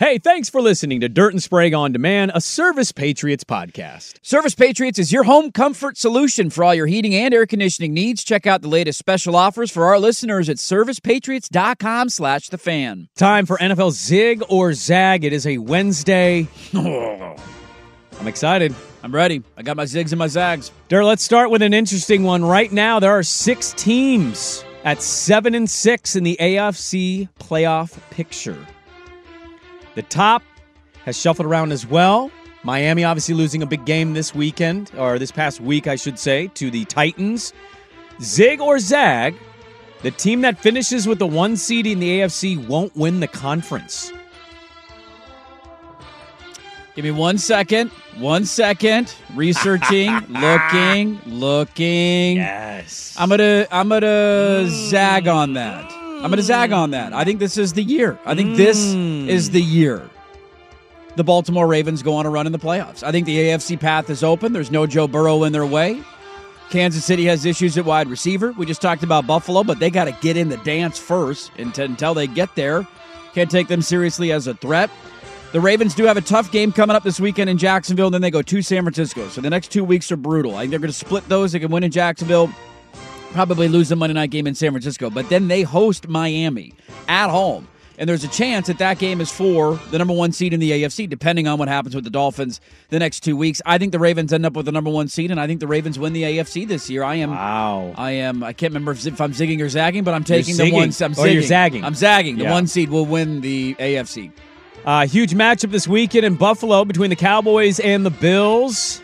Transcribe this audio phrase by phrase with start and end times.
[0.00, 4.14] Hey, thanks for listening to Dirt and Sprague on Demand, a Service Patriots podcast.
[4.22, 8.24] Service Patriots is your home comfort solution for all your heating and air conditioning needs.
[8.24, 13.10] Check out the latest special offers for our listeners at servicepatriots.com slash the fan.
[13.14, 15.22] Time for NFL Zig or Zag.
[15.22, 16.48] It is a Wednesday.
[16.72, 17.36] I'm
[18.26, 18.74] excited.
[19.02, 19.42] I'm ready.
[19.58, 20.72] I got my zigs and my zags.
[20.88, 22.42] Dirt, let's start with an interesting one.
[22.42, 28.56] Right now, there are six teams at seven and six in the AFC playoff picture.
[29.94, 30.42] The top
[31.04, 32.30] has shuffled around as well.
[32.62, 36.48] Miami obviously losing a big game this weekend, or this past week, I should say,
[36.54, 37.52] to the Titans.
[38.20, 39.34] Zig or Zag,
[40.02, 44.12] the team that finishes with the one seed in the AFC won't win the conference.
[46.94, 47.88] Give me one second.
[48.18, 49.14] One second.
[49.34, 52.36] Researching, looking, looking.
[52.36, 53.16] Yes.
[53.18, 54.70] I'm gonna I'm gonna hmm.
[54.70, 55.99] zag on that.
[56.22, 57.12] I'm gonna zag on that.
[57.12, 58.18] I think this is the year.
[58.24, 59.26] I think this mm.
[59.28, 60.08] is the year.
[61.16, 63.02] The Baltimore Ravens go on a run in the playoffs.
[63.02, 64.52] I think the AFC path is open.
[64.52, 66.02] There's no Joe Burrow in their way.
[66.70, 68.52] Kansas City has issues at wide receiver.
[68.52, 71.76] We just talked about Buffalo, but they got to get in the dance first and
[71.76, 72.86] until they get there.
[73.34, 74.88] Can't take them seriously as a threat.
[75.52, 78.22] The Ravens do have a tough game coming up this weekend in Jacksonville, and then
[78.22, 79.28] they go to San Francisco.
[79.28, 80.54] So the next two weeks are brutal.
[80.54, 81.50] I think they're going to split those.
[81.50, 82.52] They can win in Jacksonville,
[83.32, 86.74] probably lose the Monday night game in San Francisco, but then they host Miami
[87.08, 87.68] at home.
[87.98, 90.70] And there's a chance that that game is for the number one seed in the
[90.70, 92.58] AFC, depending on what happens with the Dolphins
[92.88, 93.60] the next two weeks.
[93.66, 95.66] I think the Ravens end up with the number one seed, and I think the
[95.66, 97.02] Ravens win the AFC this year.
[97.02, 97.30] I am.
[97.30, 97.92] Wow.
[97.98, 98.42] I am.
[98.42, 100.90] I can't remember if, I'm zigging or zagging, but I'm taking the one.
[100.98, 101.84] I'm Or you're zagging.
[101.84, 102.38] I'm zagging.
[102.38, 102.52] The Yeah.
[102.52, 104.32] one seed will win the AFC.
[104.86, 109.02] Uh, huge matchup this weekend in Buffalo between the Cowboys and the Bills.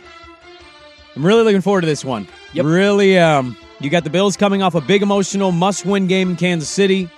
[1.14, 2.26] I'm really looking forward to this one.
[2.54, 2.64] Yep.
[2.64, 6.68] Really, um, you got the Bills coming off a big emotional must-win game in Kansas
[6.68, 7.10] City.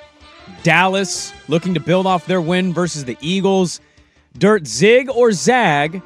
[0.63, 3.81] Dallas looking to build off their win versus the Eagles.
[4.37, 6.03] Dirt zig or zag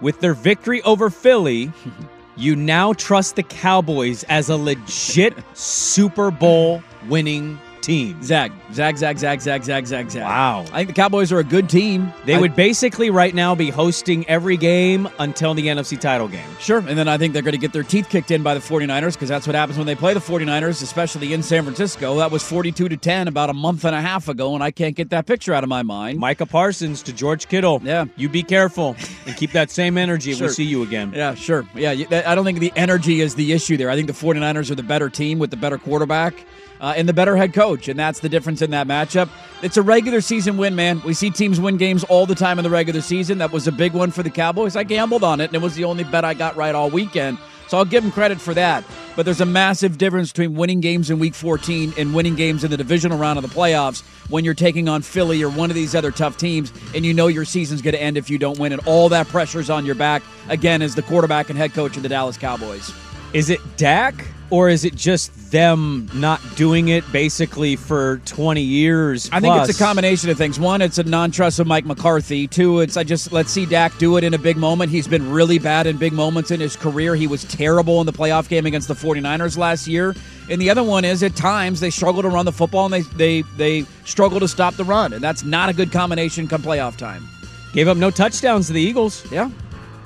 [0.00, 1.72] with their victory over Philly.
[2.36, 8.22] you now trust the Cowboys as a legit Super Bowl winning team.
[8.22, 10.22] Zag, zag, zag, zag, zag, zag, zag, zag.
[10.22, 10.60] Wow.
[10.72, 12.12] I think the Cowboys are a good team.
[12.24, 16.46] They I- would basically right now be hosting every game until the NFC title game.
[16.60, 16.78] Sure.
[16.78, 19.14] And then I think they're going to get their teeth kicked in by the 49ers
[19.14, 22.16] because that's what happens when they play the 49ers, especially in San Francisco.
[22.18, 24.94] That was 42 to 10 about a month and a half ago, and I can't
[24.96, 26.18] get that picture out of my mind.
[26.18, 27.80] Micah Parsons to George Kittle.
[27.84, 28.04] Yeah.
[28.16, 30.46] You be careful and keep that same energy Sure.
[30.48, 31.12] we see you again.
[31.14, 31.66] Yeah, sure.
[31.74, 31.90] Yeah,
[32.26, 33.90] I don't think the energy is the issue there.
[33.90, 36.34] I think the 49ers are the better team with the better quarterback
[36.82, 39.30] uh, and the better head coach, and that's the difference in that matchup.
[39.62, 41.00] It's a regular season win, man.
[41.02, 43.38] We see teams win games all the time in the regular season.
[43.38, 44.74] That was a big one for the Cowboys.
[44.74, 47.38] I gambled on it, and it was the only bet I got right all weekend.
[47.68, 48.84] So I'll give them credit for that.
[49.16, 52.70] But there's a massive difference between winning games in week 14 and winning games in
[52.70, 55.94] the divisional round of the playoffs when you're taking on Philly or one of these
[55.94, 58.72] other tough teams and you know your season's going to end if you don't win.
[58.72, 62.02] And all that pressure's on your back, again, as the quarterback and head coach of
[62.02, 62.92] the Dallas Cowboys.
[63.32, 64.22] Is it Dak
[64.52, 69.30] or is it just them not doing it basically for 20 years?
[69.32, 70.60] I think it's a combination of things.
[70.60, 72.46] One, it's a non-trust of Mike McCarthy.
[72.46, 74.90] Two, it's I just let's see Dak do it in a big moment.
[74.90, 77.16] He's been really bad in big moments in his career.
[77.16, 80.14] He was terrible in the playoff game against the 49ers last year.
[80.50, 83.00] And the other one is at times they struggle to run the football and they
[83.16, 85.14] they they struggle to stop the run.
[85.14, 87.26] And that's not a good combination come playoff time.
[87.72, 89.24] Gave up no touchdowns to the Eagles.
[89.32, 89.50] Yeah.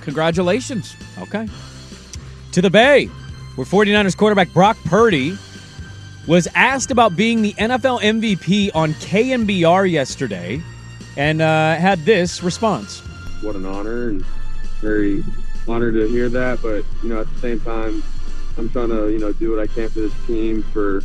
[0.03, 0.95] Congratulations.
[1.19, 1.49] Okay.
[2.53, 3.11] To the Bay,
[3.57, 5.37] where 49ers quarterback Brock Purdy
[6.27, 10.63] was asked about being the NFL MVP on KNBR yesterday
[11.17, 13.01] and uh, had this response.
[13.43, 14.25] what an honor and
[14.81, 15.25] very
[15.69, 16.61] honored to hear that.
[16.63, 18.03] But you know, at the same time,
[18.59, 21.03] I'm trying to you know do what I can for this team, for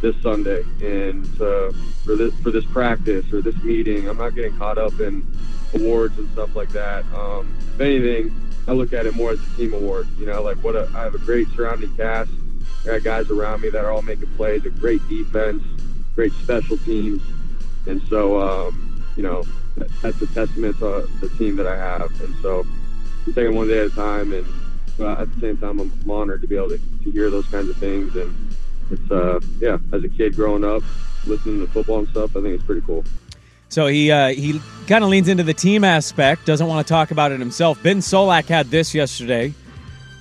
[0.00, 1.72] this Sunday and uh,
[2.04, 4.08] for this for this practice or this meeting.
[4.08, 5.26] I'm not getting caught up in
[5.74, 7.04] awards and stuff like that.
[7.12, 8.34] Um, if anything,
[8.68, 10.06] I look at it more as a team award.
[10.18, 12.30] You know, like what a, I have a great surrounding cast.
[12.82, 15.62] I got guys around me that are all making plays, a great defense,
[16.14, 17.22] great special teams,
[17.86, 19.42] and so um, you know
[19.76, 22.20] that, that's a testament to the team that I have.
[22.20, 22.66] And so
[23.26, 24.46] I'm taking one day at a time, and
[25.00, 27.46] uh, at the same time, I'm, I'm honored to be able to, to hear those
[27.46, 28.14] kinds of things.
[28.16, 28.54] And
[28.90, 30.82] it's uh, yeah, as a kid growing up,
[31.26, 33.04] listening to football and stuff, I think it's pretty cool.
[33.68, 37.10] So he uh, he kind of leans into the team aspect, doesn't want to talk
[37.10, 37.82] about it himself.
[37.82, 39.52] Ben Solak had this yesterday.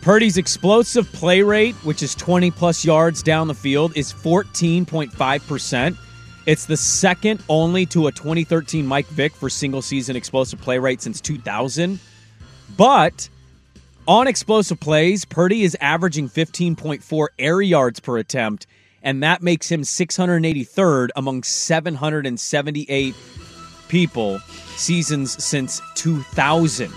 [0.01, 5.97] Purdy's explosive play rate, which is 20 plus yards down the field, is 14.5%.
[6.45, 11.01] It's the second only to a 2013 Mike Vick for single season explosive play rate
[11.01, 11.99] since 2000.
[12.77, 13.27] But
[14.07, 18.65] on explosive plays, Purdy is averaging 15.4 air yards per attempt,
[19.07, 23.15] and that makes him 683rd among 778
[23.87, 24.39] people
[24.75, 26.91] seasons since 2000.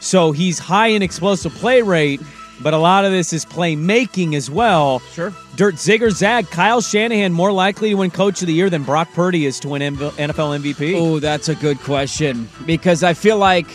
[0.00, 2.22] So he's high in explosive play rate,
[2.62, 5.00] but a lot of this is playmaking as well.
[5.12, 5.34] Sure.
[5.56, 9.12] Dirt Zigger Zag, Kyle Shanahan more likely to win Coach of the Year than Brock
[9.12, 10.98] Purdy is to win NFL MVP.
[10.98, 13.66] Oh, that's a good question because I feel like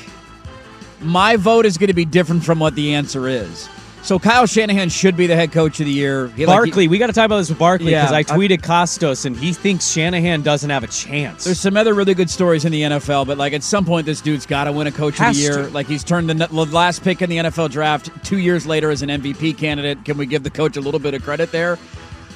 [0.99, 3.69] my vote is going to be different from what the answer is.
[4.05, 6.27] So Kyle Shanahan should be the head coach of the year.
[6.35, 8.35] He- like, he- Barkley, we got to talk about this with Barkley Yeah, because I
[8.35, 11.43] I- tweeted Costos and he thinks Shanahan doesn't have a chance.
[11.43, 14.21] There's some other really good stories in the NFL, but like at some point, this
[14.21, 15.67] dude's got to win a coach Has of the year.
[15.69, 15.73] to.
[15.73, 19.01] Like he's turned the the last pick in the NFL draft two years later as
[19.01, 20.05] an MVP candidate.
[20.05, 21.79] Can we give the coach a little bit of credit there?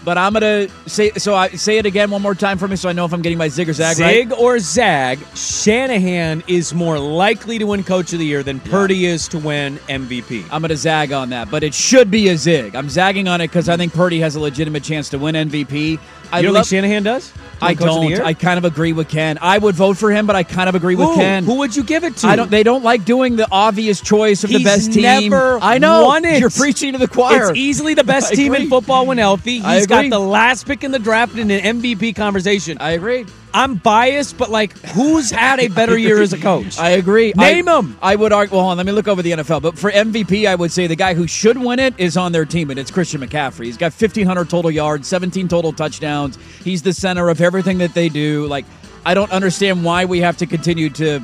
[0.10, 1.36] But I'm gonna say so.
[1.36, 3.38] I say it again one more time for me, so I know if I'm getting
[3.38, 4.16] my zig or zag right.
[4.28, 9.06] Zig or Zag, Shanahan is more likely to win Coach of the Year than Purdy
[9.06, 10.46] is to win MVP.
[10.52, 12.74] I'm going to zag on that, but it should be a zig.
[12.76, 16.00] I'm zagging on it because I think Purdy has a legitimate chance to win MVP.
[16.32, 17.32] I you don't love- think Shanahan does?
[17.62, 18.26] I win Coach of the don't.
[18.26, 19.38] I kind of agree with Ken.
[19.42, 21.44] I would vote for him, but I kind of agree with Ken.
[21.44, 22.28] Who would you give it to?
[22.28, 22.50] I don't.
[22.50, 25.04] They don't like doing the obvious choice of the best team.
[25.04, 26.06] never I know.
[26.06, 26.40] won it.
[26.40, 27.50] You're preaching to the choir.
[27.50, 29.60] It's easily the best I team in football when healthy.
[29.60, 32.78] He's got the last pick in the draft in an MVP conversation.
[32.80, 33.26] I agree.
[33.54, 36.78] I'm biased, but like, who's had a better year as a coach?
[36.80, 37.34] I agree.
[37.36, 37.98] Name I, 'em.
[38.02, 38.56] I would argue.
[38.56, 38.78] Well, hold on.
[38.78, 39.62] Let me look over the NFL.
[39.62, 42.46] But for MVP, I would say the guy who should win it is on their
[42.46, 43.66] team, and it's Christian McCaffrey.
[43.66, 46.38] He's got 1,500 total yards, 17 total touchdowns.
[46.64, 48.46] He's the center of everything that they do.
[48.48, 48.66] Like,
[49.06, 51.22] I don't understand why we have to continue to.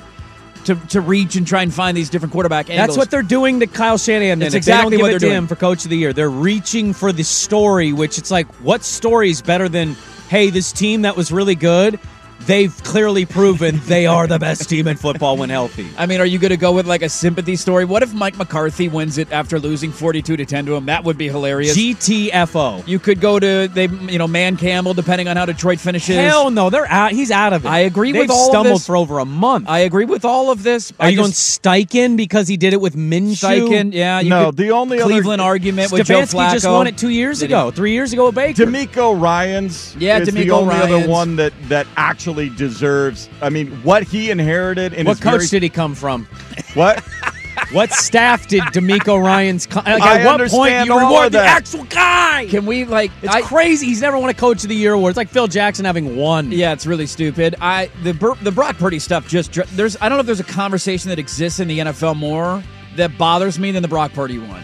[0.66, 2.88] To, to reach and try and find these different quarterback angles.
[2.88, 4.39] That's what they're doing to Kyle Shanahan.
[4.39, 5.33] That's exactly they what they're doing.
[5.33, 6.12] him for Coach of the Year.
[6.12, 9.95] They're reaching for the story, which it's like, what story is better than,
[10.28, 12.00] hey, this team that was really good,
[12.42, 15.88] they've clearly proven they are the best team in football when healthy.
[15.98, 17.86] I mean, are you going to go with like a sympathy story?
[17.86, 20.86] What if Mike McCarthy wins it after losing 42 to 10 to him?
[20.86, 21.76] That would be hilarious.
[21.76, 22.88] GTFO.
[22.88, 26.16] you could go to they, you know, Dan Campbell, depending on how Detroit finishes.
[26.18, 27.12] Hell no, they're out.
[27.14, 27.70] He's out of it.
[27.70, 28.86] I agree They've with all of stumbled this.
[28.86, 29.66] for over a month.
[29.68, 30.92] I agree with all of this.
[31.00, 33.68] Are I you just- going Steichen because he did it with Minshew?
[33.68, 33.94] Steichen?
[33.94, 36.88] Yeah, you No, could- the only other- Cleveland argument with Joe Stefanski Flacco just won
[36.88, 37.54] it two years Did he?
[37.56, 38.66] ago, three years ago at Baker.
[38.66, 43.30] DeMeco Ryans Yeah, is the DeMeco only other one that that actually deserves.
[43.42, 46.27] I mean, what he inherited in What his coach very- did he come from?
[46.74, 47.04] what?
[47.72, 49.66] What staff did DeMeco Ryans?
[49.66, 52.45] Co- like, I at what point you reward the actual guy?
[52.50, 53.12] Can we like?
[53.24, 53.88] It's I- crazy.
[53.88, 55.12] He's never won a Coach of the Year award.
[55.12, 56.51] It's like Phil Jackson having won.
[56.51, 57.56] Yeah, it's really stupid.
[57.62, 60.44] I the Bur- the Brock Purdy stuff just there's I don't know if there's a
[60.44, 62.61] conversation that exists in the NFL more
[62.97, 64.64] that bothers me than the Brock Purdy one.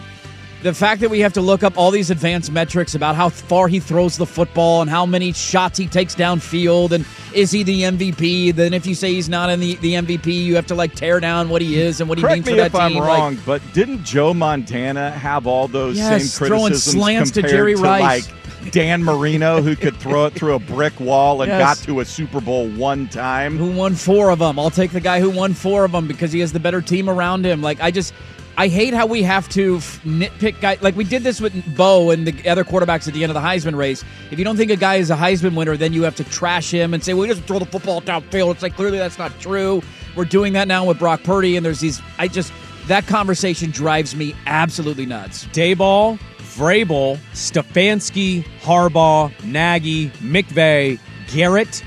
[0.62, 3.68] The fact that we have to look up all these advanced metrics about how far
[3.70, 7.84] he throws the football and how many shots he takes downfield and is he the
[7.84, 8.54] MVP?
[8.56, 11.20] Then if you say he's not in the, the MVP, you have to like tear
[11.20, 13.36] down what he is and what he Correct means me for that if I'm wrong,
[13.36, 17.76] Like, but didn't Joe Montana have all those Yes, same throwing criticisms slants to Jerry
[17.76, 18.02] Rice.
[18.30, 21.60] like Dan Marino, who could throw it through a brick wall and Yes.
[21.80, 23.58] got to a Super Bowl one time?
[23.58, 24.60] who won four of them.
[24.60, 27.10] I'll take the guy who won four of them because he has the better team
[27.10, 27.62] around him.
[27.62, 28.14] Like I just,
[28.58, 30.82] I hate how we have to f- nitpick guys.
[30.82, 33.40] Like we did this with Bo and the other quarterbacks at the end of the
[33.42, 34.04] Heisman race.
[34.30, 36.70] If you don't think a guy is a Heisman winner, then you have to trash
[36.72, 39.38] him and say, "Well, he doesn't throw the football downfield." It's like clearly that's not
[39.40, 39.82] true.
[40.16, 42.02] We're doing that now with Brock Purdy, and there's these.
[42.20, 42.52] I just
[42.88, 45.46] that conversation drives me absolutely nuts.
[45.48, 51.00] Daboll, Vrabel, Stefanski, Harbaugh, Nagy, McVay,
[51.32, 51.84] Garrett.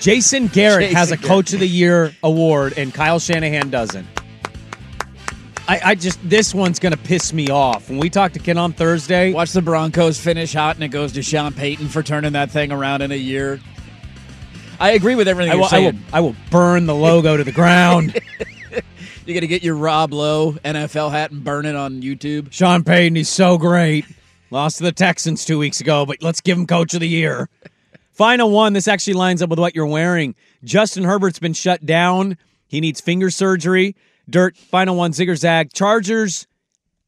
[0.00, 1.28] Jason Garrett Jason has a Garrett.
[1.28, 4.06] Coach of the Year award, and Kyle Shanahan doesn't.
[5.68, 7.88] I, I just this one's gonna piss me off.
[7.90, 11.12] When we talk to Ken on Thursday, Watch the Broncos finish hot, and it goes
[11.12, 13.60] to Sean Payton for turning that thing around in a year.
[14.80, 17.44] I agree with everything I you're will, I will I will burn the logo to
[17.44, 18.18] the ground.
[19.28, 22.50] You got to get your Rob Lowe NFL hat and burn it on YouTube.
[22.50, 24.06] Sean Payton, he's so great.
[24.50, 27.50] Lost to the Texans two weeks ago, but let's give him coach of the year.
[28.12, 28.72] Final one.
[28.72, 30.34] This actually lines up with what you're wearing.
[30.64, 32.38] Justin Herbert's been shut down.
[32.68, 33.96] He needs finger surgery.
[34.28, 34.56] Dirt.
[34.56, 35.12] Final one.
[35.12, 35.72] zigzag.
[35.72, 36.46] Chargers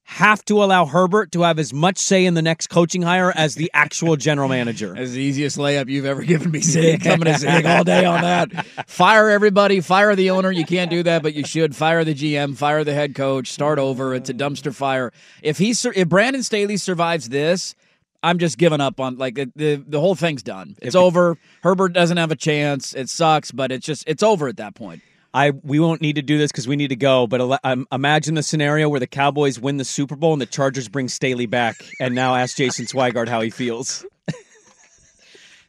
[0.05, 3.55] have to allow Herbert to have as much say in the next coaching hire as
[3.55, 4.93] the actual general manager.
[4.93, 7.07] That's the easiest layup you've ever given me, Zig.
[7.07, 8.67] I'm going to zig all day on that.
[8.89, 9.81] Fire everybody.
[9.81, 10.51] Fire the owner.
[10.51, 11.77] You can't do that, but you should.
[11.77, 12.57] Fire the GM.
[12.57, 13.53] Fire the head coach.
[13.53, 14.13] Start over.
[14.13, 15.13] It's a dumpster fire.
[15.43, 17.77] If he, if Brandon Staley survives this,
[18.23, 20.77] I'm just giving up on like the the, the whole thing's done.
[20.83, 21.39] It's over.
[21.63, 22.95] Herbert doesn't have a chance.
[22.95, 25.03] It sucks, but it's just it's over at that point.
[25.33, 27.27] I we won't need to do this because we need to go.
[27.27, 30.89] But um, imagine the scenario where the Cowboys win the Super Bowl and the Chargers
[30.89, 34.05] bring Staley back, and now ask Jason Swigard how he feels.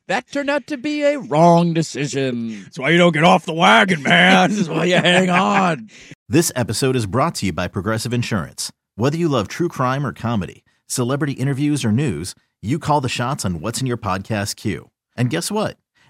[0.08, 2.63] That turned out to be a wrong decision.
[2.63, 4.51] That's why you don't get off the wagon, man.
[4.53, 5.89] That's why you hang on.
[6.27, 8.74] This episode is brought to you by Progressive Insurance.
[8.96, 13.46] Whether you love true crime or comedy, celebrity interviews or news, you call the shots
[13.46, 14.89] on what's in your podcast queue.
[15.15, 15.77] And guess what?